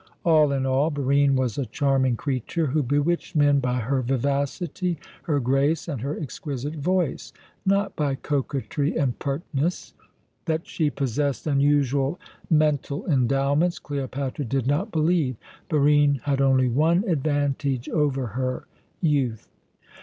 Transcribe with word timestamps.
All 0.25 0.51
in 0.51 0.65
all, 0.65 0.89
Barine 0.89 1.35
was 1.35 1.59
a 1.59 1.65
charming 1.67 2.15
creature, 2.15 2.65
who 2.65 2.81
bewitched 2.81 3.35
men 3.35 3.59
by 3.59 3.81
her 3.81 4.01
vivacity, 4.01 4.97
her 5.25 5.39
grace, 5.39 5.87
and 5.87 6.01
her 6.01 6.19
exquisite 6.19 6.73
voice, 6.75 7.31
not 7.67 7.95
by 7.95 8.15
coquetry 8.15 8.97
and 8.97 9.19
pertness. 9.19 9.93
That 10.45 10.65
she 10.65 10.89
possessed 10.89 11.45
unusual 11.45 12.19
mental 12.49 13.05
endowments 13.05 13.77
Cleopatra 13.77 14.45
did 14.45 14.65
not 14.65 14.91
believe. 14.91 15.35
Barine 15.69 16.21
had 16.23 16.41
only 16.41 16.67
one 16.67 17.03
advantage 17.07 17.87
over 17.89 18.25
her 18.25 18.65
youth. 19.01 19.47